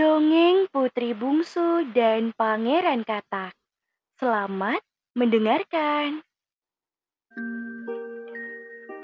Dongeng 0.00 0.64
Putri 0.72 1.12
Bungsu 1.12 1.84
dan 1.92 2.32
Pangeran 2.32 3.04
Katak. 3.04 3.52
Selamat 4.16 4.80
mendengarkan. 5.12 6.24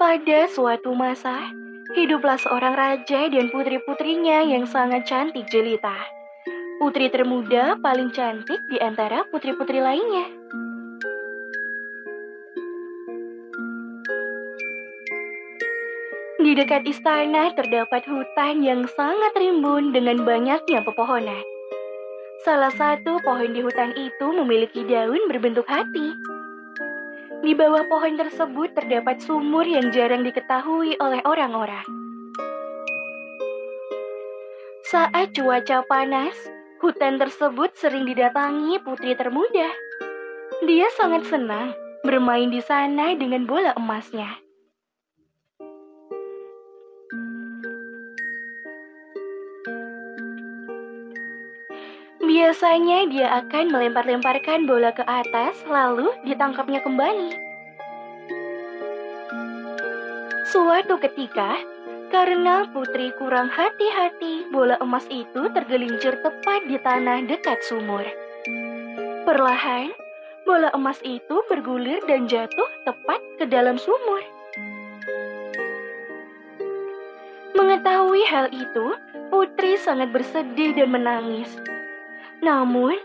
Pada 0.01 0.39
suatu 0.49 0.97
masa, 0.97 1.53
hiduplah 1.93 2.41
seorang 2.41 2.73
raja 2.73 3.29
dan 3.29 3.53
putri-putrinya 3.53 4.41
yang 4.49 4.65
sangat 4.65 5.05
cantik 5.05 5.45
jelita. 5.53 5.93
Putri 6.81 7.13
termuda 7.13 7.77
paling 7.77 8.09
cantik 8.09 8.57
di 8.73 8.81
antara 8.81 9.21
putri-putri 9.29 9.77
lainnya. 9.77 10.33
Di 16.37 16.53
dekat 16.53 16.85
istana 16.85 17.49
terdapat 17.57 18.05
hutan 18.05 18.61
yang 18.61 18.85
sangat 18.93 19.33
rimbun 19.33 19.89
dengan 19.89 20.21
banyaknya 20.21 20.85
pepohonan. 20.85 21.41
Salah 22.45 22.69
satu 22.69 23.17
pohon 23.25 23.57
di 23.57 23.65
hutan 23.65 23.89
itu 23.97 24.27
memiliki 24.29 24.85
daun 24.85 25.17
berbentuk 25.25 25.65
hati. 25.65 26.13
Di 27.41 27.57
bawah 27.57 27.89
pohon 27.89 28.21
tersebut 28.21 28.69
terdapat 28.77 29.17
sumur 29.17 29.65
yang 29.65 29.89
jarang 29.89 30.21
diketahui 30.21 30.93
oleh 31.01 31.25
orang-orang. 31.25 31.81
Saat 34.93 35.33
cuaca 35.33 35.81
panas, 35.89 36.37
hutan 36.85 37.17
tersebut 37.17 37.73
sering 37.73 38.05
didatangi 38.05 38.77
putri 38.85 39.17
termuda. 39.17 39.73
Dia 40.69 40.85
sangat 40.93 41.25
senang 41.25 41.73
bermain 42.05 42.53
di 42.53 42.61
sana 42.61 43.17
dengan 43.17 43.49
bola 43.49 43.73
emasnya. 43.73 44.46
Biasanya 52.57 53.05
dia 53.13 53.27
akan 53.37 53.69
melempar-lemparkan 53.69 54.65
bola 54.65 54.89
ke 54.89 55.05
atas, 55.05 55.61
lalu 55.69 56.09
ditangkapnya 56.25 56.81
kembali. 56.81 57.37
Suatu 60.49 60.97
ketika, 60.97 61.61
karena 62.09 62.65
putri 62.73 63.13
kurang 63.21 63.53
hati-hati, 63.53 64.49
bola 64.49 64.73
emas 64.81 65.05
itu 65.13 65.53
tergelincir 65.53 66.17
tepat 66.25 66.65
di 66.65 66.81
tanah 66.81 67.29
dekat 67.29 67.61
sumur. 67.61 68.09
Perlahan, 69.21 69.93
bola 70.41 70.73
emas 70.73 70.97
itu 71.05 71.45
bergulir 71.45 72.01
dan 72.09 72.25
jatuh 72.25 72.69
tepat 72.89 73.21
ke 73.37 73.45
dalam 73.45 73.77
sumur. 73.77 74.25
Mengetahui 77.53 78.25
hal 78.25 78.49
itu, 78.49 78.97
putri 79.29 79.77
sangat 79.77 80.09
bersedih 80.09 80.73
dan 80.73 80.89
menangis. 80.89 81.76
Namun, 82.47 82.95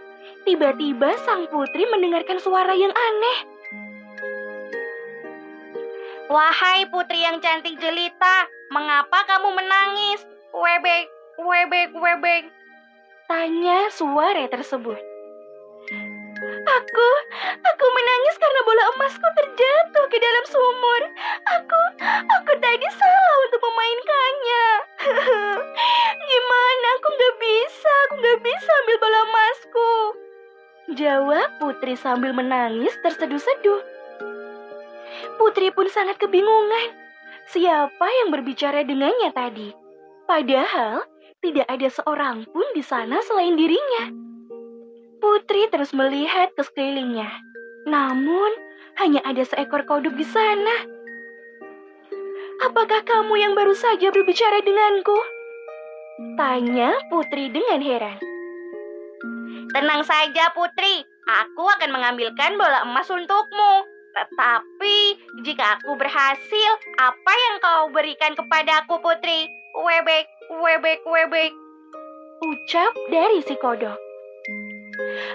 tiba-tiba 0.46 1.18
sang 1.26 1.50
putri 1.50 1.82
mendengarkan 1.90 2.38
suara 2.38 2.78
yang 2.78 2.94
aneh. 2.94 3.38
Wahai 6.30 6.86
putri 6.86 7.26
yang 7.26 7.42
cantik 7.42 7.74
jelita, 7.82 8.46
mengapa 8.70 9.26
kamu 9.26 9.50
menangis? 9.50 10.22
Webek, 10.54 11.10
webek, 11.42 11.90
webek. 11.90 12.42
Tanya 13.26 13.90
suara 13.90 14.46
tersebut. 14.46 15.11
Aku, 16.72 17.08
aku 17.60 17.86
menangis 17.92 18.36
karena 18.40 18.60
bola 18.64 18.82
emasku 18.96 19.28
terjatuh 19.36 20.04
ke 20.08 20.16
dalam 20.16 20.44
sumur. 20.48 21.02
Aku, 21.60 21.80
aku 22.16 22.52
tadi 22.56 22.88
salah 22.96 23.34
untuk 23.44 23.60
memainkannya. 23.60 24.66
Gimana? 26.32 26.86
Aku 26.96 27.08
nggak 27.12 27.36
bisa, 27.44 27.92
aku 28.08 28.14
nggak 28.24 28.40
bisa 28.40 28.70
ambil 28.84 28.96
bola 29.04 29.18
emasku. 29.20 29.90
Jawab 30.96 31.48
Putri 31.60 31.92
sambil 31.92 32.32
menangis 32.32 32.96
terseduh-seduh. 33.04 33.80
Putri 35.36 35.68
pun 35.76 35.92
sangat 35.92 36.16
kebingungan. 36.16 36.88
Siapa 37.52 38.06
yang 38.24 38.32
berbicara 38.32 38.80
dengannya 38.80 39.28
tadi? 39.36 39.76
Padahal 40.24 41.04
tidak 41.44 41.68
ada 41.68 41.88
seorang 41.92 42.48
pun 42.48 42.64
di 42.72 42.80
sana 42.80 43.20
selain 43.20 43.60
dirinya. 43.60 44.21
Putri 45.22 45.70
terus 45.70 45.94
melihat 45.94 46.50
ke 46.58 46.66
sekelilingnya. 46.66 47.30
Namun, 47.86 48.50
hanya 48.98 49.22
ada 49.22 49.46
seekor 49.46 49.86
kodok 49.86 50.18
di 50.18 50.26
sana. 50.26 50.76
Apakah 52.66 53.06
kamu 53.06 53.38
yang 53.38 53.54
baru 53.54 53.72
saja 53.78 54.10
berbicara 54.10 54.58
denganku? 54.66 55.14
Tanya 56.34 56.98
Putri 57.06 57.54
dengan 57.54 57.78
heran. 57.78 58.18
Tenang 59.72 60.04
saja 60.04 60.52
putri, 60.52 61.00
aku 61.24 61.64
akan 61.64 61.96
mengambilkan 61.96 62.60
bola 62.60 62.84
emas 62.84 63.08
untukmu. 63.08 63.88
Tetapi 64.12 64.98
jika 65.48 65.80
aku 65.80 65.96
berhasil, 65.96 66.70
apa 67.00 67.32
yang 67.32 67.56
kau 67.64 67.82
berikan 67.88 68.36
kepadaku 68.36 69.00
putri? 69.00 69.48
Webek, 69.72 70.28
webek, 70.60 71.00
webek. 71.08 71.52
Ucap 72.44 72.92
dari 73.08 73.40
si 73.40 73.56
kodok. 73.56 74.11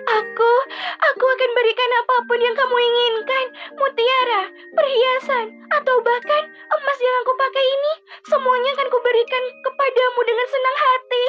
Aku, 0.07 0.51
aku 0.97 1.25
akan 1.25 1.51
berikan 1.55 1.91
apa 2.03 2.15
pun 2.27 2.39
yang 2.39 2.55
kamu 2.55 2.75
inginkan. 2.77 3.45
Mutiara, 3.75 4.43
perhiasan, 4.75 5.45
atau 5.73 5.95
bahkan 6.03 6.43
emas 6.47 6.99
yang 6.99 7.15
aku 7.23 7.31
pakai 7.35 7.63
ini. 7.63 7.93
Semuanya 8.27 8.71
akan 8.79 8.87
kuberikan 8.91 9.43
kepadamu 9.63 10.19
dengan 10.23 10.47
senang 10.47 10.77
hati. 10.77 11.25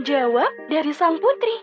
Jawab 0.00 0.50
dari 0.72 0.92
sang 0.96 1.20
putri. 1.20 1.56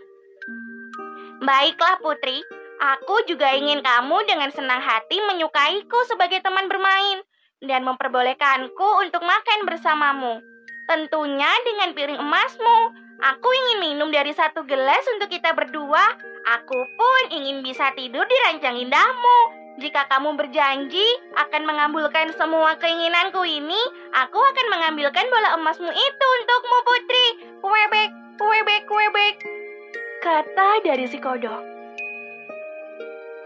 Baiklah 1.41 2.02
putri, 2.02 2.41
aku 2.81 3.25
juga 3.29 3.53
ingin 3.53 3.81
kamu 3.85 4.25
dengan 4.25 4.50
senang 4.50 4.81
hati 4.81 5.22
menyukaiku 5.22 6.06
sebagai 6.09 6.41
teman 6.41 6.66
bermain 6.66 7.22
dan 7.62 7.85
memperbolehkanku 7.85 8.88
untuk 9.06 9.22
makan 9.25 9.66
bersamamu. 9.66 10.41
Tentunya 10.88 11.52
dengan 11.66 11.91
piring 11.94 12.19
emasmu. 12.22 13.06
Aku 13.17 13.50
ingin 13.50 13.78
minum 13.81 14.13
dari 14.13 14.29
satu 14.29 14.61
gelas 14.69 15.01
untuk 15.17 15.33
kita 15.33 15.50
berdua. 15.57 16.05
Aku 16.61 16.78
pun 16.78 17.22
ingin 17.33 17.66
bisa 17.66 17.89
tidur 17.97 18.22
di 18.22 18.38
ranjang 18.45 18.78
indahmu. 18.78 19.39
Jika 19.81 20.05
kamu 20.05 20.38
berjanji 20.38 21.05
akan 21.33 21.66
mengabulkan 21.66 22.29
semua 22.38 22.78
keinginanku 22.78 23.41
ini, 23.41 23.81
aku 24.13 24.38
akan 24.38 24.67
mengambilkan 24.69 25.25
bola 25.33 25.57
emasmu 25.57 25.89
itu 25.89 26.25
untukmu, 26.41 26.78
Putri. 26.85 27.25
Webek, 27.66 28.09
webek, 28.38 28.83
webek. 28.85 29.35
Kata 30.22 30.85
dari 30.85 31.09
si 31.09 31.17
kodok. 31.17 31.61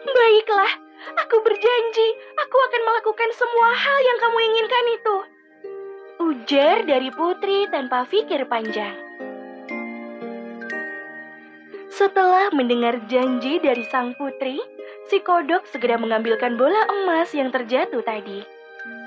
Baiklah, 0.04 0.74
aku 1.16 1.36
berjanji 1.48 2.08
aku 2.44 2.58
akan 2.60 2.82
melakukan 2.92 3.32
semua 3.40 3.70
hal 3.72 3.98
yang 4.04 4.18
kamu 4.20 4.38
inginkan 4.52 4.86
itu. 5.00 5.16
Ujar 6.22 6.78
dari 6.84 7.08
putri 7.16 7.72
tanpa 7.72 8.04
pikir 8.04 8.52
panjang. 8.52 9.12
Setelah 11.92 12.48
mendengar 12.56 13.04
janji 13.12 13.60
dari 13.60 13.84
sang 13.92 14.16
putri, 14.16 14.64
si 15.12 15.20
kodok 15.20 15.68
segera 15.68 16.00
mengambilkan 16.00 16.56
bola 16.56 16.88
emas 16.88 17.36
yang 17.36 17.52
terjatuh 17.52 18.00
tadi. 18.08 18.48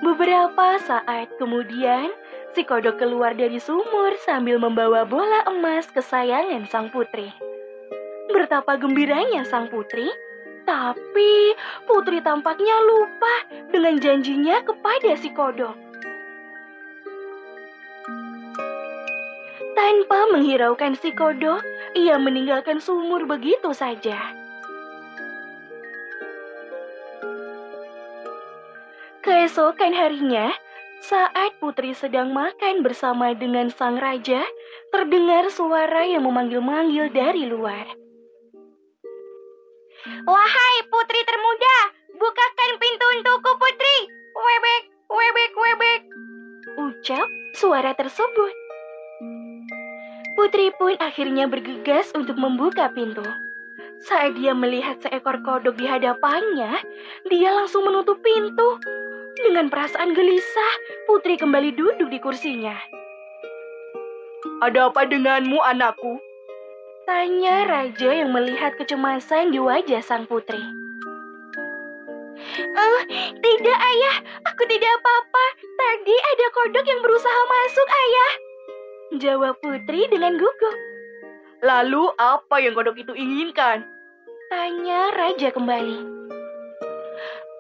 Beberapa 0.05 0.77
saat 0.85 1.33
kemudian, 1.41 2.13
si 2.53 2.61
kodok 2.61 3.01
keluar 3.01 3.33
dari 3.33 3.57
sumur 3.57 4.13
sambil 4.21 4.61
membawa 4.61 5.09
bola 5.09 5.49
emas 5.49 5.89
kesayangan 5.97 6.69
sang 6.69 6.93
putri. 6.93 7.33
Betapa 8.29 8.77
gembiranya 8.77 9.49
sang 9.49 9.73
putri, 9.73 10.13
tapi 10.69 11.57
putri 11.89 12.21
tampaknya 12.21 12.77
lupa 12.85 13.35
dengan 13.73 13.97
janjinya 13.97 14.61
kepada 14.61 15.17
si 15.17 15.33
kodok. 15.33 15.77
Tanpa 19.75 20.19
menghiraukan 20.37 20.95
si 21.01 21.11
kodok, 21.17 21.65
ia 21.95 22.19
meninggalkan 22.19 22.83
sumur 22.83 23.25
begitu 23.25 23.71
saja. 23.71 24.19
Keesokan 29.25 29.97
harinya, 29.97 30.53
saat 31.01 31.57
putri 31.57 31.97
sedang 31.97 32.37
makan 32.37 32.85
bersama 32.85 33.33
dengan 33.33 33.73
sang 33.73 33.97
raja, 33.97 34.45
terdengar 34.93 35.49
suara 35.49 36.05
yang 36.05 36.29
memanggil-manggil 36.29 37.09
dari 37.09 37.49
luar. 37.49 37.89
Wahai 40.29 40.77
putri 40.93 41.21
termuda, 41.25 41.77
bukakan 42.21 42.71
pintu 42.77 43.07
untukku 43.17 43.53
putri. 43.57 43.99
Webek, 44.35 44.83
webek, 45.09 45.53
webek. 45.57 46.01
Ucap 46.77 47.29
suara 47.57 47.97
tersebut. 47.97 48.64
Putri 50.35 50.75
pun 50.75 50.99
akhirnya 50.99 51.47
bergegas 51.47 52.11
untuk 52.15 52.35
membuka 52.35 52.91
pintu. 52.91 53.23
Saat 54.05 54.35
dia 54.35 54.53
melihat 54.53 54.99
seekor 55.01 55.41
kodok 55.47 55.79
di 55.79 55.87
hadapannya, 55.87 56.83
dia 57.31 57.51
langsung 57.55 57.87
menutup 57.87 58.19
pintu. 58.21 58.83
Dengan 59.39 59.71
perasaan 59.71 60.15
gelisah, 60.15 60.73
Putri 61.07 61.39
kembali 61.39 61.75
duduk 61.75 62.11
di 62.11 62.19
kursinya. 62.19 62.75
Ada 64.63 64.91
apa 64.91 65.07
denganmu, 65.07 65.59
anakku? 65.63 66.19
Tanya 67.05 67.69
raja 67.69 68.11
yang 68.17 68.33
melihat 68.33 68.75
kecemasan 68.81 69.53
di 69.53 69.61
wajah 69.61 70.01
sang 70.01 70.25
putri. 70.25 70.63
Eh, 72.59 73.01
tidak 73.41 73.79
ayah, 73.79 74.17
aku 74.47 74.63
tidak 74.67 74.89
apa-apa. 75.01 75.45
Tadi 75.63 76.17
ada 76.17 76.47
kodok 76.55 76.85
yang 76.87 77.01
berusaha 77.05 77.41
masuk, 77.45 77.89
ayah. 77.89 78.33
Jawab 79.15 79.63
putri 79.63 80.11
dengan 80.11 80.35
gugup. 80.35 80.77
Lalu 81.63 82.11
apa 82.19 82.59
yang 82.59 82.75
kodok 82.75 82.99
itu 82.99 83.15
inginkan? 83.15 83.87
Tanya 84.51 85.15
raja 85.15 85.55
kembali. 85.55 86.14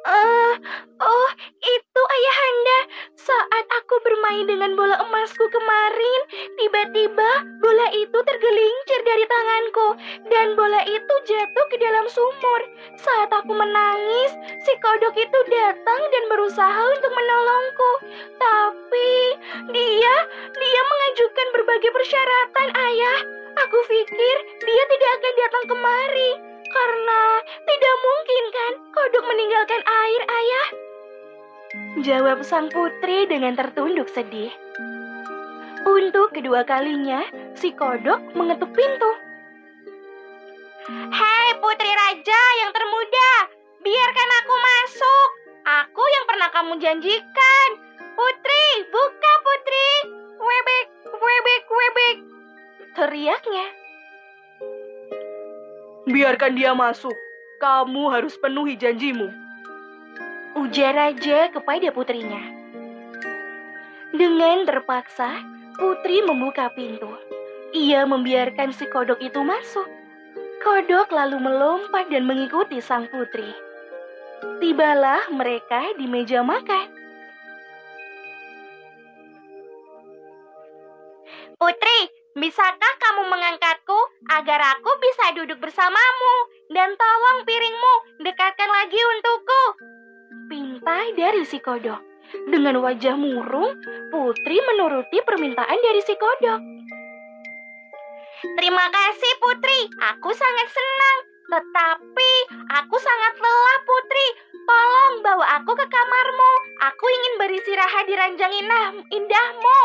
Uh, 0.04 0.52
oh, 1.00 1.30
itu 1.64 2.02
ayahanda. 2.12 2.78
Saat 3.16 3.66
aku 3.80 3.96
bermain 4.04 4.44
dengan 4.44 4.76
bola 4.76 5.00
emasku 5.00 5.48
kemarin, 5.48 6.20
tiba-tiba 6.60 7.30
bola 7.64 7.88
itu 7.88 8.12
tergelincir 8.12 9.00
dari 9.00 9.24
tanganku 9.24 9.88
dan 10.28 10.52
bola 10.60 10.84
itu 10.84 11.14
jatuh 11.24 11.66
ke 11.72 11.80
dalam 11.80 12.04
sumur. 12.12 12.60
Saat 13.00 13.32
aku 13.32 13.56
menangis, 13.56 14.36
si 14.68 14.76
kodok 14.84 15.16
itu 15.16 15.38
datang 15.48 16.00
dan 16.12 16.24
berusaha 16.28 16.80
untuk 16.84 17.12
menolongku. 17.16 17.92
Tapi 18.36 19.12
dia, 19.72 20.14
dia 20.52 20.80
mengajukan 20.84 21.48
berbagai 21.56 21.90
persyaratan, 21.96 22.68
ayah. 22.76 23.20
Aku 23.54 23.78
pikir 23.88 24.36
dia 24.68 24.82
tidak 24.84 25.10
akan 25.16 25.34
datang 25.40 25.64
kemari 25.72 26.30
karena 26.74 27.22
tidak 27.62 27.94
mungkin 28.02 28.44
kan 28.50 28.72
kodok 29.04 29.24
meninggalkan 29.28 29.82
air, 29.84 30.22
ayah? 30.24 30.68
Jawab 32.08 32.40
sang 32.40 32.72
putri 32.72 33.28
dengan 33.28 33.52
tertunduk 33.52 34.08
sedih. 34.08 34.48
Untuk 35.84 36.32
kedua 36.32 36.64
kalinya, 36.64 37.20
si 37.52 37.76
kodok 37.76 38.32
mengetuk 38.32 38.72
pintu. 38.72 39.12
Hei 40.88 41.48
putri 41.60 41.92
raja 41.92 42.40
yang 42.64 42.72
termuda, 42.72 43.32
biarkan 43.84 44.30
aku 44.40 44.54
masuk. 44.56 45.28
Aku 45.84 46.00
yang 46.00 46.24
pernah 46.24 46.48
kamu 46.48 46.72
janjikan. 46.80 47.68
Putri, 48.16 48.66
buka 48.88 49.34
putri. 49.44 49.92
Webek, 50.40 50.86
webek, 51.12 51.62
webek. 51.68 52.16
Teriaknya. 52.96 53.66
Biarkan 56.08 56.56
dia 56.56 56.72
masuk. 56.72 57.23
Kamu 57.64 58.12
harus 58.12 58.36
penuhi 58.36 58.76
janjimu. 58.76 59.32
Ujar 60.52 60.92
raja 60.92 61.48
kepada 61.48 61.88
putrinya. 61.96 62.44
Dengan 64.12 64.68
terpaksa, 64.68 65.40
putri 65.72 66.20
membuka 66.20 66.68
pintu. 66.76 67.08
Ia 67.72 68.04
membiarkan 68.04 68.68
si 68.76 68.84
kodok 68.84 69.16
itu 69.24 69.40
masuk. 69.40 69.88
Kodok 70.60 71.08
lalu 71.08 71.40
melompat 71.40 72.12
dan 72.12 72.28
mengikuti 72.28 72.84
sang 72.84 73.08
putri. 73.08 73.48
Tibalah 74.60 75.32
mereka 75.32 75.88
di 75.96 76.04
meja 76.04 76.44
makan. 76.44 76.92
Putri, 81.56 82.12
bisakah 82.36 82.92
kamu 83.00 83.24
mengangkatku 83.24 83.96
agar 84.36 84.60
aku 84.76 84.90
bisa 85.00 85.32
duduk 85.32 85.64
bersamamu? 85.64 86.53
Dan 86.72 86.96
tolong 86.96 87.38
piringmu 87.44 87.94
dekatkan 88.24 88.70
lagi 88.72 88.96
untukku. 88.96 89.64
Pintai 90.48 91.12
dari 91.12 91.44
si 91.44 91.60
kodok. 91.60 92.00
Dengan 92.48 92.80
wajah 92.80 93.20
murung, 93.20 93.76
Putri 94.08 94.56
menuruti 94.64 95.20
permintaan 95.28 95.78
dari 95.84 96.00
si 96.00 96.16
kodok. 96.16 96.60
Terima 98.56 98.86
kasih 98.88 99.32
Putri, 99.44 99.92
aku 100.08 100.32
sangat 100.32 100.68
senang. 100.72 101.18
Tetapi 101.52 102.30
aku 102.80 102.96
sangat 102.96 103.34
lelah 103.36 103.78
Putri. 103.84 104.28
Tolong 104.64 105.14
bawa 105.20 105.60
aku 105.60 105.72
ke 105.76 105.84
kamarmu. 105.84 106.52
Aku 106.80 107.04
ingin 107.04 107.34
beristirahat 107.44 108.08
di 108.08 108.16
ranjang 108.16 108.52
indah, 108.56 108.96
indahmu. 109.12 109.80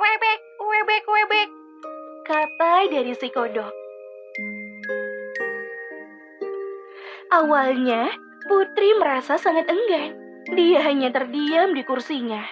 Webek, 0.00 0.40
webek, 0.64 1.04
webek. 1.04 1.48
Kata 2.24 2.88
dari 2.88 3.12
si 3.12 3.28
kodok. 3.28 3.81
Awalnya, 7.32 8.12
Putri 8.42 8.90
merasa 8.98 9.38
sangat 9.38 9.70
enggan. 9.70 10.18
Dia 10.58 10.82
hanya 10.82 11.14
terdiam 11.14 11.70
di 11.78 11.86
kursinya. 11.86 12.42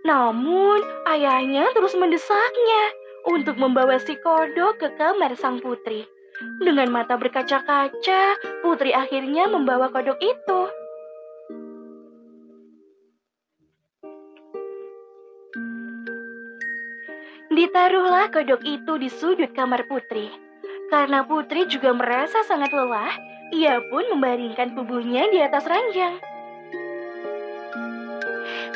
Namun, 0.00 0.80
ayahnya 1.04 1.68
terus 1.76 1.92
mendesaknya 1.92 2.82
untuk 3.28 3.60
membawa 3.60 4.00
si 4.00 4.16
kodok 4.16 4.80
ke 4.80 4.88
kamar 4.96 5.36
sang 5.36 5.60
putri. 5.60 6.08
Dengan 6.56 6.88
mata 6.88 7.20
berkaca-kaca, 7.20 8.40
putri 8.64 8.96
akhirnya 8.96 9.44
membawa 9.44 9.92
kodok 9.92 10.16
itu. 10.24 10.60
Ditaruhlah 17.52 18.32
kodok 18.32 18.64
itu 18.64 18.92
di 18.96 19.12
sudut 19.12 19.52
kamar 19.52 19.84
putri. 19.84 20.32
Karena 20.88 21.28
putri 21.28 21.68
juga 21.68 21.92
merasa 21.92 22.40
sangat 22.48 22.72
lelah, 22.72 23.29
ia 23.50 23.82
pun 23.90 24.06
membaringkan 24.14 24.78
tubuhnya 24.78 25.26
di 25.30 25.38
atas 25.42 25.66
ranjang. 25.66 26.22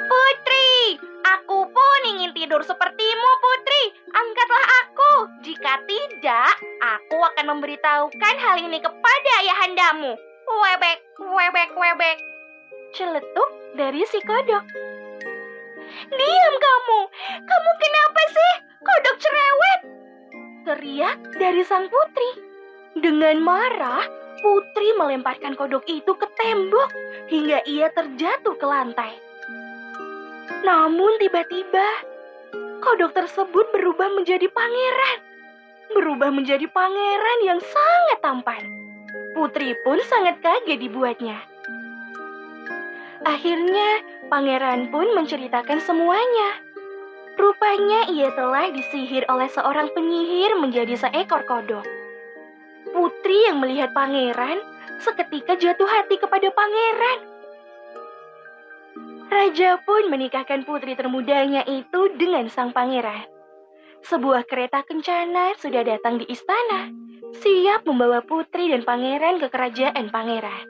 Putri, 0.04 0.98
aku 1.22 1.58
pun 1.70 2.00
ingin 2.10 2.34
tidur 2.34 2.60
sepertimu, 2.66 3.30
Putri. 3.38 3.84
Angkatlah 4.10 4.66
aku. 4.82 5.12
Jika 5.46 5.72
tidak, 5.86 6.54
aku 6.82 7.18
akan 7.18 7.56
memberitahukan 7.56 8.34
hal 8.38 8.56
ini 8.58 8.78
kepada 8.82 9.30
ayahandamu. 9.46 10.18
Webek, 10.44 10.98
webek, 11.22 11.70
webek. 11.78 12.18
Celetuk 12.94 13.50
dari 13.78 14.02
si 14.06 14.18
kodok. 14.22 14.64
Diam 16.10 16.54
kamu. 16.58 17.00
Kamu 17.42 17.70
kenapa 17.78 18.22
sih? 18.30 18.52
Kodok 18.82 19.16
cerewet. 19.22 19.80
Teriak 20.66 21.18
dari 21.38 21.62
sang 21.62 21.86
putri. 21.86 22.30
Dengan 22.94 23.42
marah, 23.42 24.06
putri 24.42 24.88
melemparkan 24.98 25.54
kodok 25.54 25.86
itu 25.86 26.14
ke 26.16 26.26
tembok 26.38 26.90
hingga 27.28 27.62
ia 27.68 27.90
terjatuh 27.92 28.54
ke 28.58 28.66
lantai. 28.66 29.12
Namun 30.64 31.20
tiba-tiba, 31.20 31.86
kodok 32.80 33.12
tersebut 33.12 33.68
berubah 33.72 34.12
menjadi 34.16 34.48
pangeran. 34.48 35.18
Berubah 35.92 36.32
menjadi 36.32 36.64
pangeran 36.72 37.38
yang 37.44 37.60
sangat 37.60 38.18
tampan. 38.24 38.64
Putri 39.36 39.76
pun 39.84 40.00
sangat 40.08 40.40
kaget 40.40 40.78
dibuatnya. 40.80 41.38
Akhirnya, 43.24 44.04
pangeran 44.28 44.92
pun 44.92 45.12
menceritakan 45.16 45.80
semuanya. 45.80 46.60
Rupanya 47.34 48.06
ia 48.12 48.30
telah 48.36 48.70
disihir 48.70 49.26
oleh 49.26 49.50
seorang 49.50 49.90
penyihir 49.90 50.54
menjadi 50.60 50.94
seekor 50.94 51.42
kodok. 51.48 52.03
Putri 52.94 53.50
yang 53.50 53.58
melihat 53.58 53.90
pangeran 53.90 54.62
seketika 55.02 55.58
jatuh 55.58 55.90
hati 55.90 56.14
kepada 56.14 56.46
pangeran. 56.54 57.18
Raja 59.26 59.82
pun 59.82 60.14
menikahkan 60.14 60.62
putri 60.62 60.94
termudanya 60.94 61.66
itu 61.66 62.14
dengan 62.14 62.46
sang 62.46 62.70
pangeran. 62.70 63.26
Sebuah 64.06 64.46
kereta 64.46 64.86
kencana 64.86 65.58
sudah 65.58 65.82
datang 65.82 66.22
di 66.22 66.28
istana, 66.30 66.92
siap 67.42 67.82
membawa 67.82 68.22
putri 68.22 68.70
dan 68.70 68.86
pangeran 68.86 69.42
ke 69.42 69.50
kerajaan 69.50 70.12
pangeran. 70.14 70.64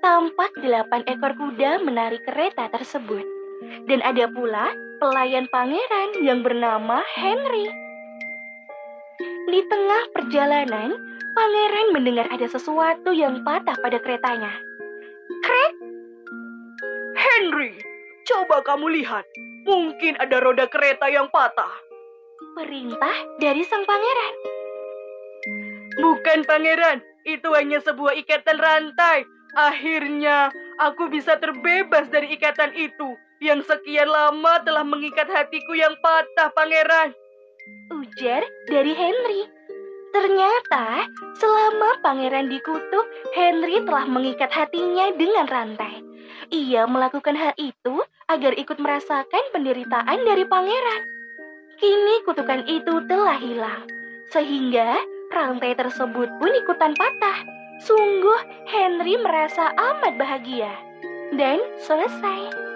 Tampak 0.00 0.56
delapan 0.56 1.04
ekor 1.04 1.36
kuda 1.36 1.84
menarik 1.84 2.24
kereta 2.24 2.72
tersebut. 2.72 3.26
Dan 3.84 4.00
ada 4.00 4.24
pula 4.32 4.72
pelayan 4.96 5.44
pangeran 5.52 6.24
yang 6.24 6.40
bernama 6.40 7.04
Henry. 7.12 7.89
Di 9.50 9.66
tengah 9.66 10.02
perjalanan, 10.14 10.94
pangeran 11.34 11.86
mendengar 11.90 12.30
ada 12.30 12.46
sesuatu 12.46 13.10
yang 13.10 13.42
patah 13.42 13.74
pada 13.82 13.98
keretanya. 13.98 14.54
Krek! 15.42 15.74
Henry, 17.18 17.74
coba 18.30 18.62
kamu 18.62 19.02
lihat. 19.02 19.26
Mungkin 19.66 20.22
ada 20.22 20.38
roda 20.38 20.70
kereta 20.70 21.10
yang 21.10 21.26
patah. 21.34 21.66
Perintah 22.54 23.16
dari 23.42 23.66
sang 23.66 23.82
pangeran. 23.82 24.34
Bukan 25.98 26.46
pangeran, 26.46 27.02
itu 27.26 27.50
hanya 27.50 27.82
sebuah 27.82 28.14
ikatan 28.22 28.54
rantai. 28.54 29.26
Akhirnya, 29.58 30.54
aku 30.78 31.10
bisa 31.10 31.34
terbebas 31.42 32.06
dari 32.06 32.38
ikatan 32.38 32.70
itu 32.78 33.18
yang 33.42 33.66
sekian 33.66 34.06
lama 34.06 34.62
telah 34.62 34.86
mengikat 34.86 35.26
hatiku 35.26 35.74
yang 35.74 35.98
patah, 35.98 36.54
pangeran. 36.54 37.10
Ujar 37.90 38.42
dari 38.68 38.92
Henry. 38.94 39.42
Ternyata 40.10 41.06
selama 41.38 42.02
pangeran 42.02 42.50
dikutuk, 42.50 43.06
Henry 43.34 43.82
telah 43.86 44.06
mengikat 44.10 44.50
hatinya 44.50 45.14
dengan 45.14 45.46
rantai. 45.46 46.02
Ia 46.50 46.88
melakukan 46.90 47.38
hal 47.38 47.54
itu 47.58 48.02
agar 48.26 48.58
ikut 48.58 48.78
merasakan 48.82 49.44
penderitaan 49.54 50.26
dari 50.26 50.42
pangeran. 50.46 51.02
Kini 51.78 52.26
kutukan 52.26 52.66
itu 52.66 53.06
telah 53.06 53.38
hilang, 53.38 53.86
sehingga 54.34 54.98
rantai 55.30 55.78
tersebut 55.78 56.28
pun 56.42 56.50
ikutan 56.52 56.92
patah. 56.98 57.46
Sungguh, 57.80 58.68
Henry 58.68 59.16
merasa 59.16 59.72
amat 59.72 60.20
bahagia. 60.20 60.74
Dan 61.32 61.62
selesai. 61.80 62.69